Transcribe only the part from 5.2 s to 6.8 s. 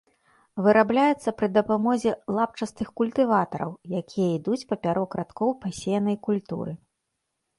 радкоў пасеянай культуры.